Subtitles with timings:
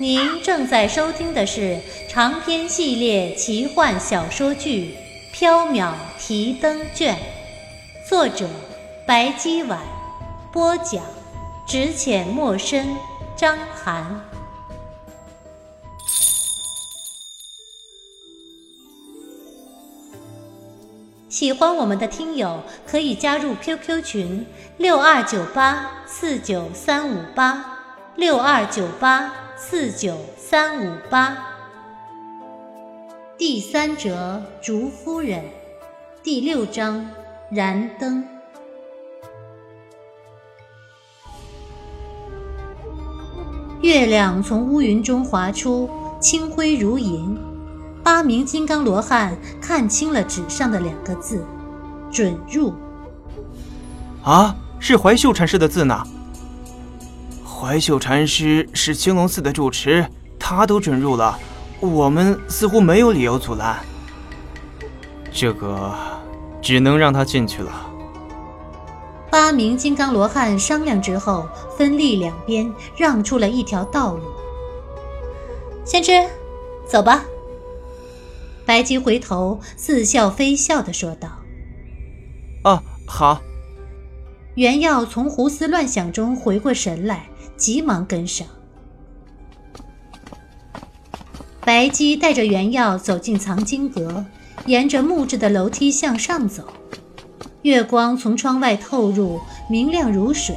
[0.00, 1.76] 您正在收听的是
[2.08, 4.94] 长篇系列奇幻小说剧
[5.36, 7.16] 《缥缈提灯卷》，
[8.08, 8.48] 作者
[9.04, 9.80] 白姬婉，
[10.52, 11.02] 播讲
[11.66, 12.94] 只浅墨深，
[13.36, 14.20] 张涵。
[21.28, 27.80] 喜欢我们的听友可以加入 QQ 群六二九八四九三五八
[28.14, 29.47] 六二九八。
[29.60, 31.36] 四九三五八，
[33.36, 35.42] 第三折竹夫人，
[36.22, 37.04] 第六章
[37.50, 38.24] 燃灯。
[43.82, 47.36] 月亮从乌云中划出，清辉如银。
[48.04, 51.44] 八名金刚罗汉看清了纸上的两个字
[52.12, 52.72] ：“准入。”
[54.22, 56.06] 啊，是怀秀禅师的字呢。
[57.60, 60.06] 怀秀禅师是青龙寺的住持，
[60.38, 61.36] 他都准入了，
[61.80, 63.80] 我们似乎没有理由阻拦。
[65.32, 65.92] 这个
[66.62, 67.90] 只能让他进去了。
[69.28, 74.22] 八名金刚罗汉商量之后，分立两边，让出了一条道路。
[75.84, 76.12] 先知，
[76.86, 77.24] 走吧。
[78.64, 81.28] 白姬回头似笑非笑的说道
[82.62, 83.42] ：“哦，好。”
[84.54, 87.26] 原耀从胡思乱想中回过神来。
[87.58, 88.46] 急忙跟上。
[91.62, 94.24] 白姬带着原药走进藏经阁，
[94.64, 96.64] 沿着木质的楼梯向上走。
[97.62, 100.56] 月光从窗外透入，明亮如水。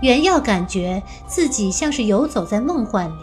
[0.00, 3.14] 原药感觉自己像是游走在梦幻里。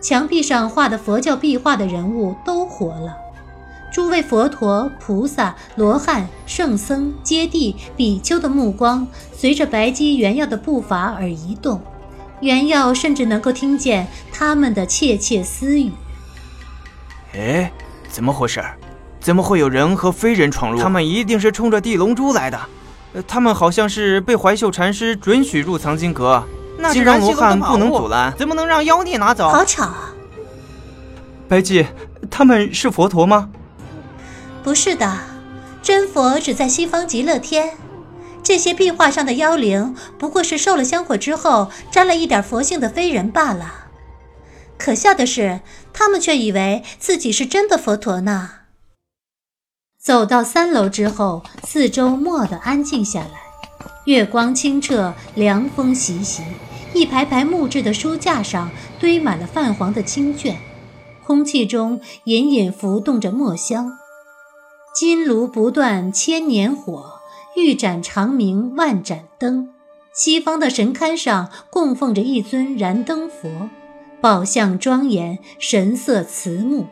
[0.00, 3.16] 墙壁上画的佛教壁画的人物都活了，
[3.92, 11.80] 诸位佛陀、菩萨、罗汉、圣僧、揭谛、比丘的目光随着白姬原药的步伐而移动。
[12.42, 15.92] 袁耀甚至能够听见他们的窃窃私语。
[17.34, 17.72] 哎，
[18.08, 18.62] 怎么回事？
[19.20, 20.82] 怎么会有人和非人闯入？
[20.82, 22.60] 他们一定是冲着地龙珠来的。
[23.28, 26.44] 他们好像是被怀秀禅师准许入藏经阁，
[26.90, 29.48] 金刚罗汉不能阻拦，怎么能让妖孽拿走？
[29.48, 30.12] 好巧啊！
[31.46, 31.86] 白姬，
[32.28, 33.50] 他们是佛陀吗？
[34.64, 35.18] 不是的，
[35.80, 37.76] 真佛只在西方极乐天。
[38.42, 43.86] 这些壁画上的妖灵不过是受了香火之后沾了一点佛性的非人罢了。
[44.76, 45.60] 可笑的是，
[45.92, 48.50] 他们却以为自己是真的佛陀呢。
[50.02, 53.40] 走到三楼之后，四周蓦地安静下来，
[54.06, 56.42] 月光清澈，凉风习习。
[56.92, 60.58] 一排排木质的书架上堆满了泛黄的经卷，
[61.24, 63.96] 空气中隐隐浮动着墨香。
[64.92, 67.11] 金炉不断千年火。
[67.54, 69.74] 玉盏长明万盏灯，
[70.14, 73.68] 西方的神龛上供奉着一尊燃灯佛，
[74.22, 76.86] 宝相庄严，神色慈目。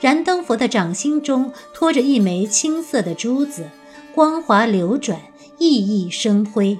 [0.00, 3.70] 燃灯佛的掌心中托着一枚青色的珠子，
[4.12, 5.20] 光滑流转，
[5.58, 6.76] 熠熠生辉。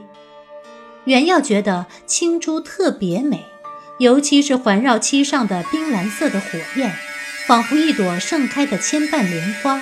[1.04, 3.44] 袁耀觉得青珠特别美，
[4.00, 6.92] 尤其是环绕其上的冰蓝色的火焰，
[7.46, 9.80] 仿佛一朵盛开的千瓣莲花。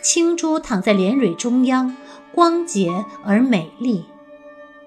[0.00, 1.96] 青珠躺在莲蕊中央。
[2.36, 4.04] 光洁而美丽，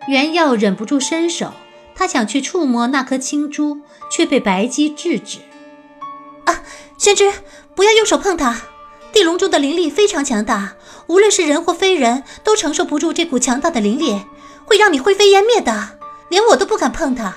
[0.07, 1.51] 袁耀忍不住伸手，
[1.95, 3.79] 他想去触摸那颗青珠，
[4.11, 5.39] 却被白姬制止。
[6.45, 6.61] 啊，
[6.99, 7.33] 宣之，
[7.73, 8.61] 不要用手碰它！
[9.11, 10.75] 地龙珠的灵力非常强大，
[11.07, 14.21] 无论是人或非人都承受不住这股强大的灵力，
[14.65, 15.97] 会让你灰飞烟灭的。
[16.29, 17.33] 连我都不敢碰它。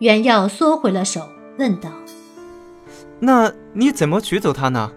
[0.00, 1.88] 袁耀缩回了手，问道
[3.20, 4.90] ：“那你怎么取走它呢？”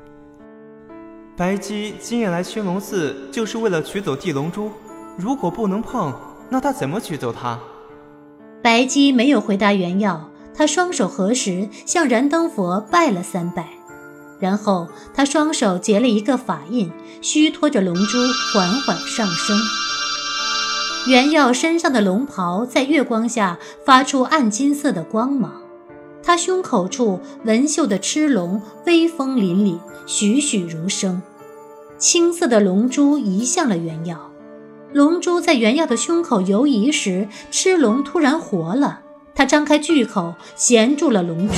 [1.37, 4.71] 白姬今夜来青龙寺，就是为了取走地龙珠。
[5.15, 6.11] 如果不能碰，
[6.49, 7.59] 那他怎么取走它？
[8.63, 13.67] 白姬没有回答原耀，他双手合十，向燃灯佛拜了三拜，
[14.39, 18.17] 然后他双手结了一个法印，虚托着龙珠
[18.51, 19.55] 缓缓上升。
[21.07, 25.61] 原耀身上的龙袍在月光下发出暗金色的光芒，
[26.23, 29.79] 他胸口处纹绣的螭龙威风凛凛。
[30.05, 31.21] 栩栩如生，
[31.97, 34.31] 青色的龙珠移向了原耀。
[34.93, 39.01] 龙珠在原耀的胸口游移时，螭龙突然活了，
[39.35, 41.55] 它张开巨口，衔住了龙珠。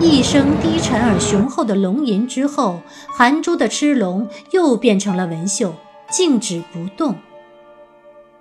[0.00, 5.74] 一声低沉而雄厚的龙吟之后，含珠的螭龙又变成了纹绣，
[6.08, 7.16] 静止不动。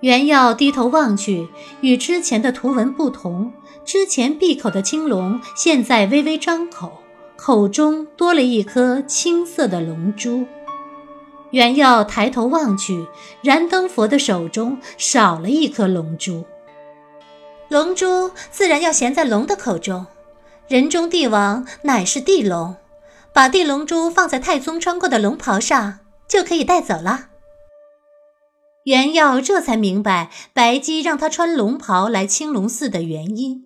[0.06, 1.50] 原耀低头望去，
[1.81, 3.52] 与之前的图文不同，
[3.84, 7.00] 之前闭口的青龙现在微微张口。
[7.36, 10.46] 口中多了一颗青色的龙珠，
[11.50, 13.07] 袁耀抬头望去，
[13.42, 16.46] 燃灯佛的手中少了一颗龙珠。
[17.69, 20.06] 龙珠自然要衔在龙的口中。
[20.68, 22.75] 人中帝王乃是地龙，
[23.34, 25.98] 把地龙珠放在太宗穿过的龙袍上，
[26.28, 27.30] 就可以带走了。
[28.86, 33.66] 袁耀这才明白白姬让他穿龙袍来青龙寺的原因。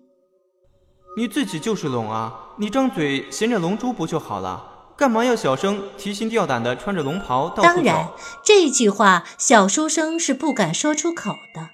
[1.16, 4.66] 你自己就是龙啊，你张嘴衔着龙珠不就好了？
[4.96, 7.62] 干嘛要小声提心吊胆的穿着龙袍到？
[7.62, 8.08] 当然，
[8.42, 11.68] 这句话小书生是不敢说出口的。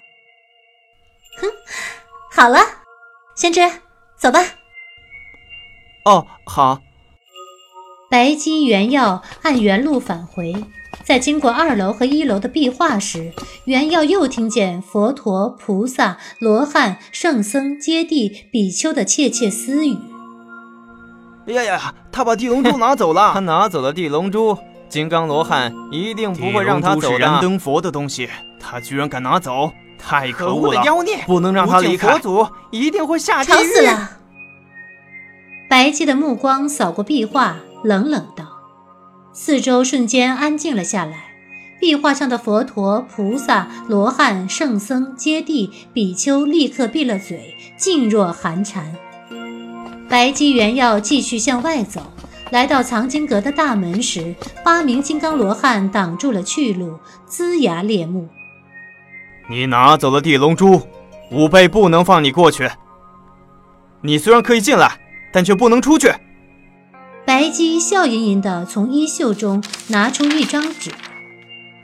[1.39, 1.47] 哼，
[2.31, 2.59] 好了，
[3.35, 3.61] 先知，
[4.17, 4.39] 走吧。
[6.03, 6.81] 哦，好。
[8.09, 10.53] 白姬、原耀按原路返回，
[11.07, 13.31] 在经过二楼和一楼的壁画时，
[13.63, 19.97] 袁耀又听见佛陀、菩萨、罗汉、圣僧、揭谛、比丘的窃窃私语。
[21.47, 23.31] 哎呀呀，他把地龙珠拿走了！
[23.33, 24.57] 他拿走了地龙珠，
[24.89, 27.13] 金刚罗汉一定不会让他走的。
[27.13, 28.27] 是燃灯佛的东西，
[28.59, 30.83] 他居然敢拿走，太可恶了！
[30.83, 32.09] 妖孽，不能让他离开。
[32.09, 33.55] 佛祖一定会下地狱。
[33.55, 34.09] 吵死了！
[35.69, 38.43] 白姬的目光扫过壁画，冷冷道
[39.39, 41.25] ：“四周瞬间安静了下来。
[41.79, 48.95] 壁画上的佛陀、菩萨、罗汉、圣僧、揭谛、比丘立刻闭了嘴，静若寒蝉。”
[50.09, 52.01] 白姬原要继续向外走，
[52.49, 54.33] 来到藏经阁的大门时，
[54.65, 56.97] 八名金刚罗汉挡住了去路，
[57.29, 58.27] 龇牙咧目
[59.51, 60.81] ：“你拿走了地龙珠，
[61.29, 62.67] 吾辈不能放你过去。
[64.01, 64.99] 你虽然可以进来。”
[65.29, 66.11] 但却不能出去。
[67.27, 70.93] 白姬笑吟吟地从衣袖中拿出一张纸。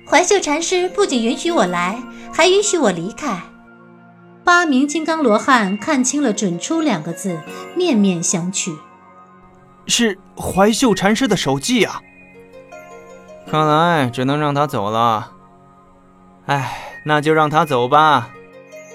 [0.10, 2.02] 怀秀禅师不仅允许我来，
[2.32, 3.42] 还允许我离开。
[4.46, 7.42] 八名金刚罗汉看清了“准出”两个字，
[7.76, 8.74] 面面相觑。
[9.86, 12.02] 是怀秀禅师的手迹啊！
[13.52, 15.34] 看来只能让他走了。
[16.46, 18.30] 哎，那就让他走吧。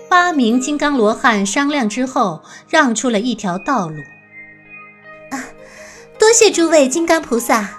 [0.08, 3.96] 八名金刚罗汉商量之后，让出了一条道路。
[6.28, 7.70] 多谢诸位金刚菩萨，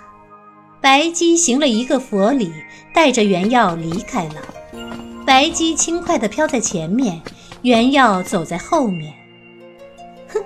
[0.82, 2.52] 白姬行了一个佛礼，
[2.96, 4.42] 带着原药离开了。
[5.24, 7.22] 白姬轻快地飘在前面，
[7.62, 9.14] 原药走在后面。
[10.30, 10.44] 哼，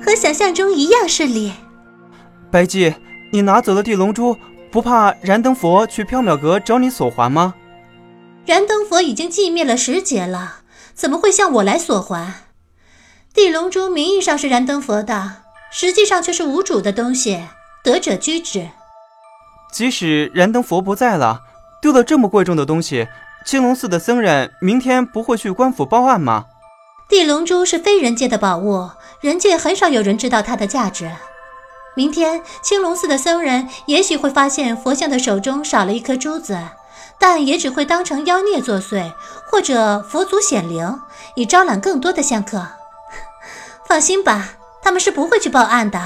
[0.00, 1.52] 和想象中一样顺利。
[2.48, 2.94] 白姬，
[3.32, 4.36] 你拿走了地龙珠，
[4.70, 7.54] 不怕燃灯佛去缥缈阁找你索还吗？
[8.46, 10.58] 燃灯佛已经寂灭了十劫了，
[10.94, 12.44] 怎么会向我来索还？
[13.34, 15.41] 地龙珠名义上是燃灯佛的。
[15.72, 17.42] 实际上却是无主的东西，
[17.82, 18.68] 得者居之。
[19.72, 21.40] 即使燃灯佛不在了，
[21.80, 23.08] 丢了这么贵重的东西，
[23.46, 26.44] 青龙寺的僧人明天不会去官府报案吗？
[27.08, 28.90] 地龙珠是非人界的宝物，
[29.22, 31.10] 人界很少有人知道它的价值。
[31.94, 36.58] 明天青龙寺的僧人也许会发现佛像的手中少了一颗珠子，
[37.18, 39.12] 但也只会当成妖孽作祟，
[39.50, 41.00] 或者佛祖显灵，
[41.34, 42.66] 以招揽更多的香客。
[43.86, 44.50] 放心吧。
[44.82, 46.00] 他们是不会去报案的。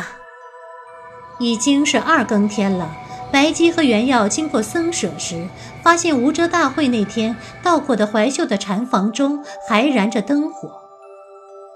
[1.38, 2.90] 已经是二更天了，
[3.32, 5.48] 白姬和袁耀经过僧舍时，
[5.82, 10.82] 发现无遮大会那天到过的怀秀的禅房中还燃着灯火。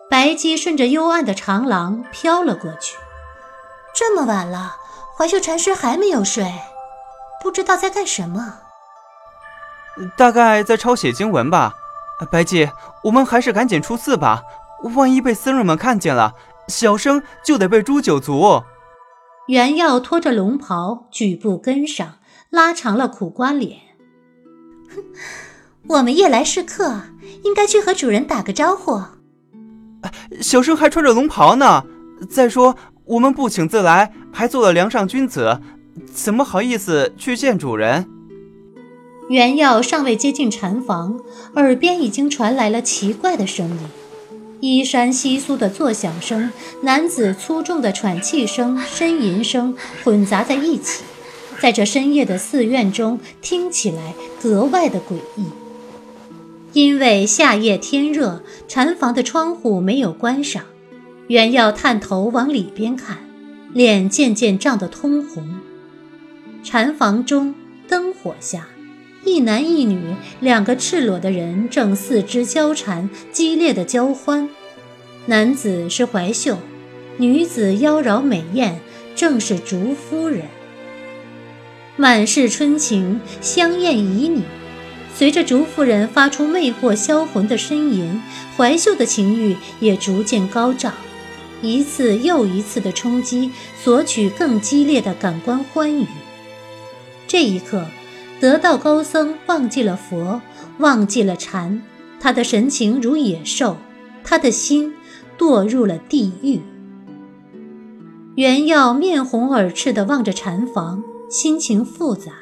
[0.08, 2.96] 白姬顺着幽暗的长廊飘了过去。
[3.94, 4.76] 这么晚了，
[5.16, 6.52] 怀秀禅师还没有睡，
[7.42, 8.58] 不知道在干什么。
[10.16, 11.74] 大概在抄写经文吧。
[12.30, 12.70] 白姬，
[13.04, 14.42] 我们还是赶紧出寺吧，
[14.94, 16.34] 万一被僧人们看见了。
[16.70, 18.62] 小生就得被诛九族。
[19.48, 22.18] 袁耀拖着龙袍，举步跟上，
[22.50, 23.78] 拉长了苦瓜脸。
[24.88, 25.02] 哼，
[25.96, 27.02] 我们夜来是客，
[27.42, 29.02] 应该去和主人打个招呼。
[30.40, 31.84] 小生还穿着龙袍呢。
[32.28, 35.60] 再说，我们不请自来，还做了梁上君子，
[36.12, 38.06] 怎么好意思去见主人？
[39.30, 41.18] 袁耀尚未接近禅房，
[41.54, 43.78] 耳边已经传来了奇怪的声音。
[44.60, 46.52] 衣衫窸窣的作响声，
[46.82, 49.74] 男子粗重的喘气声、呻吟声
[50.04, 51.02] 混杂在一起，
[51.60, 55.46] 在这深夜的寺院中听起来格外的诡异。
[56.72, 60.62] 因为夏夜天热，禅房的窗户没有关上，
[61.26, 63.18] 袁耀探头往里边看，
[63.72, 65.58] 脸渐渐涨得通红。
[66.62, 67.54] 禅房中
[67.88, 68.68] 灯火下。
[69.22, 74.48] 一男一女，两个赤裸的人正四肢交缠，激烈的交欢。
[75.26, 76.58] 男子是怀秀，
[77.18, 78.80] 女子妖娆美艳，
[79.14, 80.44] 正是竹夫人。
[81.96, 84.42] 满是春情，香艳旖旎。
[85.14, 88.22] 随着竹夫人发出魅惑销魂的呻吟，
[88.56, 90.94] 怀秀的情欲也逐渐高涨。
[91.60, 93.50] 一次又一次的冲击，
[93.82, 96.06] 索取更激烈的感官欢愉。
[97.28, 97.84] 这一刻。
[98.40, 100.40] 得道高僧忘记了佛，
[100.78, 101.82] 忘记了禅，
[102.18, 103.76] 他的神情如野兽，
[104.24, 104.94] 他的心
[105.38, 106.60] 堕入了地狱。
[108.36, 112.32] 袁耀面红耳赤地望着禅房，心情复杂。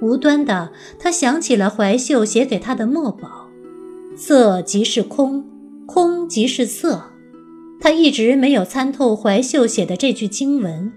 [0.00, 3.50] 无端的，他想起了怀秀写给他的墨宝
[4.16, 5.44] ：“色即是空，
[5.84, 7.10] 空即是色。”
[7.80, 10.90] 他一直没有参透怀秀写的这句经文，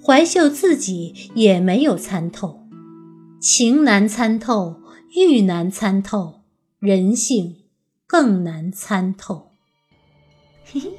[0.00, 2.61] 怀秀自己也没有参透。
[3.42, 4.82] 情难参透，
[5.16, 6.42] 欲难参透，
[6.78, 7.56] 人性
[8.06, 9.50] 更难参透。
[10.64, 10.90] 嘿嘿，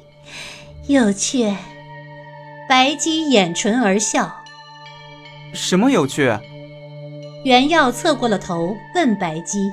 [0.86, 1.50] 有趣。
[2.68, 4.44] 白姬掩唇而笑。
[5.54, 6.38] 什么有趣？
[7.46, 9.70] 袁耀侧过了头问白姬：“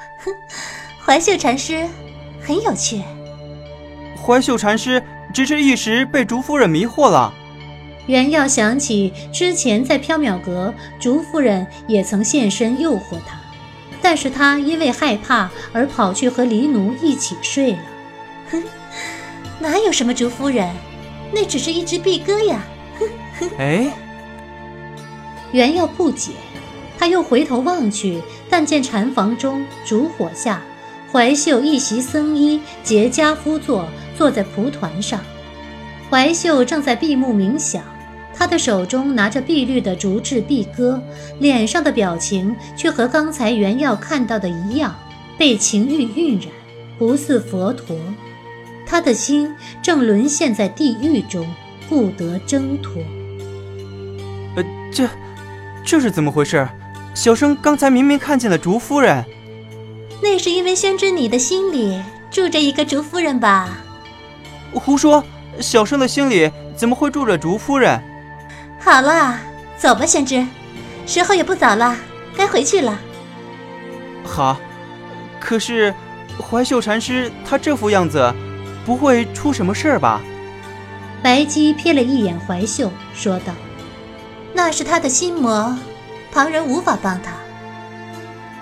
[0.24, 0.32] 哼，
[1.04, 1.86] 怀秀禅师
[2.40, 3.02] 很有趣。”
[4.26, 5.04] 怀秀禅师
[5.34, 7.34] 只是一时被竹夫人迷惑了。
[8.06, 13.38] 袁耀想起之前在缥缈阁，竹夫人也曾现身诱惑他，
[14.00, 17.78] 但是他因为害怕而跑去和黎奴一起睡了。
[18.50, 18.62] 哼，
[19.58, 20.68] 哪有什么竹夫人？
[21.32, 22.62] 那只是一只碧鸽呀！
[23.00, 23.08] 哼
[23.40, 23.92] 哼哎，
[25.50, 26.30] 袁耀不解，
[26.96, 30.62] 他又回头望去，但见禅房中烛火下，
[31.10, 35.18] 怀秀一袭僧衣，结跏趺坐，坐在蒲团上。
[36.08, 37.82] 怀秀正在闭目冥想，
[38.38, 41.00] 他的手中拿着碧绿的竹制碧鸽，
[41.38, 44.94] 脸上的表情却和刚才原耀看到的一样，
[45.38, 46.48] 被情欲晕染，
[46.98, 47.96] 不似佛陀。
[48.86, 49.52] 他的心
[49.82, 51.46] 正沦陷在地狱中，
[51.88, 53.02] 不得挣脱。
[54.54, 55.08] 呃，这，
[55.84, 56.68] 这是怎么回事？
[57.14, 59.24] 小生刚才明明看见了竹夫人。
[60.22, 62.00] 那是因为宣之你的心里
[62.30, 63.78] 住着一个竹夫人吧？
[64.72, 65.24] 胡说！
[65.58, 67.98] 小生的心里怎么会住着竹夫人？
[68.86, 69.36] 好了，
[69.76, 70.46] 走吧，宣之，
[71.06, 71.96] 时候也不早了，
[72.36, 72.96] 该回去了。
[74.22, 74.56] 好，
[75.40, 75.92] 可是
[76.40, 78.32] 怀秀禅师他这副样子。
[78.84, 80.20] 不会出什么事儿吧？
[81.20, 83.52] 白姬瞥了一眼怀秀，说道
[84.54, 85.76] ：“那是他的心魔，
[86.30, 87.32] 旁人无法帮他。”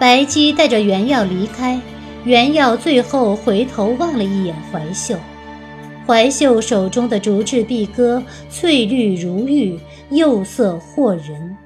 [0.00, 1.78] 白姬带着原药离开，
[2.24, 5.18] 原药最后回头望了一眼怀秀，
[6.06, 9.78] 怀秀手中的竹制碧鸽，翠绿如玉，
[10.10, 11.56] 釉色惑人。